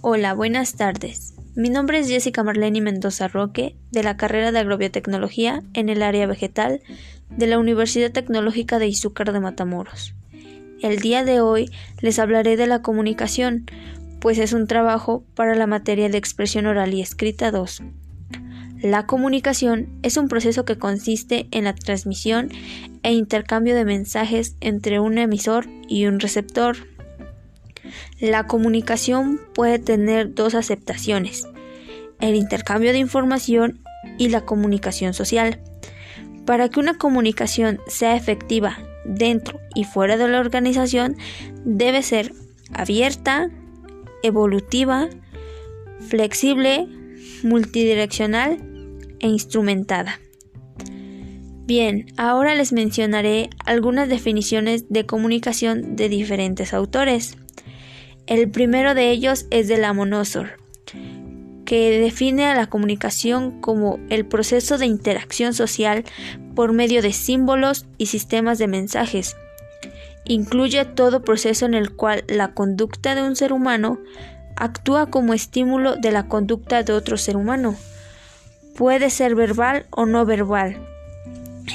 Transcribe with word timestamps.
Hola, 0.00 0.32
buenas 0.32 0.74
tardes. 0.74 1.34
Mi 1.56 1.70
nombre 1.70 1.98
es 1.98 2.08
Jessica 2.08 2.44
Marlene 2.44 2.80
Mendoza 2.80 3.26
Roque, 3.26 3.74
de 3.90 4.04
la 4.04 4.16
carrera 4.16 4.52
de 4.52 4.60
Agrobiotecnología 4.60 5.64
en 5.74 5.88
el 5.88 6.04
área 6.04 6.28
vegetal 6.28 6.80
de 7.30 7.48
la 7.48 7.58
Universidad 7.58 8.12
Tecnológica 8.12 8.78
de 8.78 8.86
Izúcar 8.86 9.32
de 9.32 9.40
Matamoros. 9.40 10.14
El 10.82 11.00
día 11.00 11.24
de 11.24 11.40
hoy 11.40 11.72
les 12.00 12.20
hablaré 12.20 12.56
de 12.56 12.68
la 12.68 12.80
comunicación, 12.80 13.66
pues 14.20 14.38
es 14.38 14.52
un 14.52 14.68
trabajo 14.68 15.24
para 15.34 15.56
la 15.56 15.66
materia 15.66 16.08
de 16.08 16.18
expresión 16.18 16.66
oral 16.66 16.94
y 16.94 17.00
escrita 17.00 17.50
2. 17.50 17.82
La 18.80 19.04
comunicación 19.06 19.88
es 20.04 20.16
un 20.16 20.28
proceso 20.28 20.64
que 20.64 20.78
consiste 20.78 21.48
en 21.50 21.64
la 21.64 21.74
transmisión 21.74 22.50
e 23.02 23.12
intercambio 23.12 23.74
de 23.74 23.84
mensajes 23.84 24.54
entre 24.60 25.00
un 25.00 25.18
emisor 25.18 25.66
y 25.88 26.06
un 26.06 26.20
receptor. 26.20 26.76
La 28.20 28.46
comunicación 28.46 29.40
puede 29.54 29.78
tener 29.78 30.34
dos 30.34 30.54
aceptaciones, 30.54 31.46
el 32.20 32.34
intercambio 32.34 32.92
de 32.92 32.98
información 32.98 33.80
y 34.18 34.28
la 34.28 34.42
comunicación 34.42 35.14
social. 35.14 35.60
Para 36.44 36.68
que 36.68 36.80
una 36.80 36.96
comunicación 36.96 37.80
sea 37.86 38.16
efectiva 38.16 38.78
dentro 39.04 39.60
y 39.74 39.84
fuera 39.84 40.16
de 40.16 40.28
la 40.28 40.40
organización, 40.40 41.16
debe 41.64 42.02
ser 42.02 42.32
abierta, 42.72 43.50
evolutiva, 44.22 45.08
flexible, 46.00 46.86
multidireccional 47.42 48.58
e 49.20 49.28
instrumentada. 49.28 50.20
Bien, 51.66 52.06
ahora 52.16 52.54
les 52.54 52.72
mencionaré 52.72 53.50
algunas 53.66 54.08
definiciones 54.08 54.88
de 54.88 55.04
comunicación 55.04 55.96
de 55.96 56.08
diferentes 56.08 56.72
autores. 56.72 57.36
El 58.28 58.50
primero 58.50 58.94
de 58.94 59.10
ellos 59.10 59.46
es 59.50 59.66
de 59.66 59.78
la 59.78 59.92
Monosor, 59.92 60.60
que 61.64 61.98
define 61.98 62.46
a 62.46 62.54
la 62.54 62.68
comunicación 62.68 63.60
como 63.60 63.98
el 64.10 64.26
proceso 64.26 64.78
de 64.78 64.86
interacción 64.86 65.54
social 65.54 66.04
por 66.54 66.72
medio 66.72 67.02
de 67.02 67.12
símbolos 67.12 67.86
y 67.96 68.06
sistemas 68.06 68.58
de 68.58 68.68
mensajes. 68.68 69.34
Incluye 70.24 70.84
todo 70.84 71.24
proceso 71.24 71.66
en 71.66 71.74
el 71.74 71.96
cual 71.96 72.22
la 72.28 72.52
conducta 72.52 73.14
de 73.14 73.22
un 73.22 73.34
ser 73.34 73.52
humano 73.52 73.98
actúa 74.56 75.06
como 75.06 75.34
estímulo 75.34 75.96
de 75.96 76.12
la 76.12 76.28
conducta 76.28 76.82
de 76.82 76.92
otro 76.92 77.16
ser 77.16 77.36
humano 77.36 77.76
Puede 78.78 79.10
ser 79.10 79.34
verbal 79.34 79.86
o 79.90 80.06
no 80.06 80.24
verbal, 80.24 80.76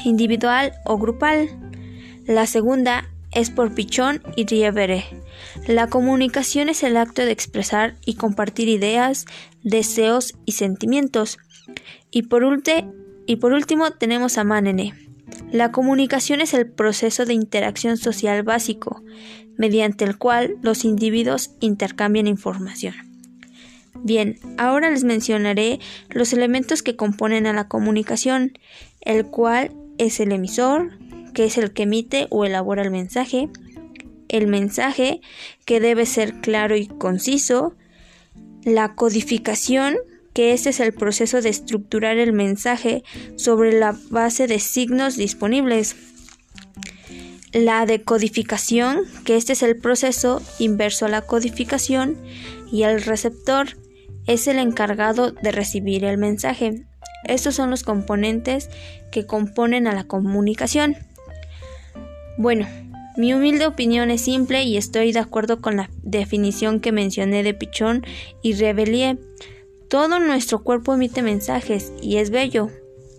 individual 0.06 0.72
o 0.86 0.96
grupal. 0.96 1.50
La 2.24 2.46
segunda 2.46 3.10
es 3.34 3.50
por 3.50 3.74
Pichón 3.74 4.22
y 4.36 4.46
Rievere. 4.46 5.04
La 5.66 5.88
comunicación 5.88 6.68
es 6.68 6.82
el 6.82 6.96
acto 6.96 7.22
de 7.22 7.32
expresar 7.32 7.96
y 8.04 8.14
compartir 8.14 8.68
ideas, 8.68 9.26
deseos 9.62 10.34
y 10.44 10.52
sentimientos. 10.52 11.38
Y 12.10 12.22
por, 12.22 12.44
y 13.26 13.36
por 13.36 13.52
último 13.52 13.90
tenemos 13.90 14.38
a 14.38 14.44
Manene. 14.44 14.94
La 15.50 15.72
comunicación 15.72 16.40
es 16.40 16.54
el 16.54 16.70
proceso 16.70 17.24
de 17.24 17.34
interacción 17.34 17.96
social 17.96 18.42
básico, 18.42 19.02
mediante 19.56 20.04
el 20.04 20.18
cual 20.18 20.56
los 20.62 20.84
individuos 20.84 21.50
intercambian 21.60 22.26
información. 22.26 22.94
Bien, 24.02 24.38
ahora 24.58 24.90
les 24.90 25.04
mencionaré 25.04 25.80
los 26.10 26.32
elementos 26.32 26.82
que 26.82 26.96
componen 26.96 27.46
a 27.46 27.52
la 27.52 27.68
comunicación, 27.68 28.58
el 29.00 29.26
cual 29.26 29.72
es 29.98 30.20
el 30.20 30.32
emisor, 30.32 30.98
que 31.34 31.44
es 31.44 31.58
el 31.58 31.72
que 31.72 31.82
emite 31.82 32.26
o 32.30 32.44
elabora 32.44 32.82
el 32.82 32.90
mensaje, 32.90 33.48
el 34.28 34.46
mensaje, 34.46 35.20
que 35.64 35.80
debe 35.80 36.06
ser 36.06 36.40
claro 36.40 36.76
y 36.76 36.86
conciso, 36.86 37.74
la 38.64 38.94
codificación, 38.94 39.96
que 40.32 40.52
este 40.52 40.70
es 40.70 40.80
el 40.80 40.92
proceso 40.92 41.40
de 41.42 41.50
estructurar 41.50 42.18
el 42.18 42.32
mensaje 42.32 43.04
sobre 43.36 43.78
la 43.78 43.96
base 44.10 44.46
de 44.46 44.58
signos 44.58 45.16
disponibles. 45.16 45.96
La 47.52 47.86
decodificación, 47.86 49.02
que 49.24 49.36
este 49.36 49.52
es 49.52 49.62
el 49.62 49.76
proceso 49.76 50.42
inverso 50.58 51.06
a 51.06 51.08
la 51.08 51.22
codificación, 51.22 52.16
y 52.72 52.82
el 52.82 53.02
receptor, 53.02 53.76
es 54.26 54.48
el 54.48 54.58
encargado 54.58 55.30
de 55.30 55.52
recibir 55.52 56.04
el 56.04 56.18
mensaje. 56.18 56.84
Estos 57.24 57.54
son 57.54 57.70
los 57.70 57.84
componentes 57.84 58.70
que 59.12 59.26
componen 59.26 59.86
a 59.86 59.94
la 59.94 60.04
comunicación. 60.04 60.96
Bueno, 62.36 62.66
mi 63.16 63.32
humilde 63.32 63.66
opinión 63.66 64.10
es 64.10 64.22
simple 64.22 64.64
y 64.64 64.76
estoy 64.76 65.12
de 65.12 65.20
acuerdo 65.20 65.60
con 65.60 65.76
la 65.76 65.88
definición 66.02 66.80
que 66.80 66.90
mencioné 66.90 67.44
de 67.44 67.54
Pichón 67.54 68.04
y 68.42 68.54
Revelie. 68.54 69.18
Todo 69.88 70.18
nuestro 70.18 70.64
cuerpo 70.64 70.94
emite 70.94 71.22
mensajes 71.22 71.92
y 72.02 72.16
es 72.16 72.30
bello, 72.30 72.70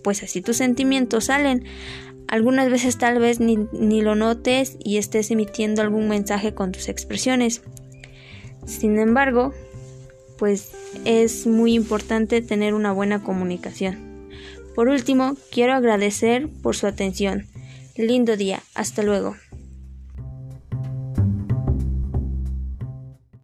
pues 0.04 0.22
así 0.22 0.42
tus 0.42 0.58
sentimientos 0.58 1.24
salen. 1.26 1.64
Algunas 2.28 2.70
veces 2.70 2.98
tal 2.98 3.18
vez 3.18 3.40
ni, 3.40 3.56
ni 3.72 4.02
lo 4.02 4.16
notes 4.16 4.76
y 4.84 4.98
estés 4.98 5.30
emitiendo 5.30 5.80
algún 5.80 6.08
mensaje 6.08 6.52
con 6.52 6.72
tus 6.72 6.90
expresiones. 6.90 7.62
Sin 8.66 8.98
embargo, 8.98 9.54
pues 10.36 10.72
es 11.06 11.46
muy 11.46 11.72
importante 11.72 12.42
tener 12.42 12.74
una 12.74 12.92
buena 12.92 13.22
comunicación. 13.22 14.28
Por 14.74 14.88
último, 14.88 15.36
quiero 15.50 15.72
agradecer 15.72 16.48
por 16.62 16.76
su 16.76 16.86
atención. 16.86 17.46
Lindo 17.96 18.36
día. 18.36 18.62
Hasta 18.74 19.02
luego. 19.02 19.36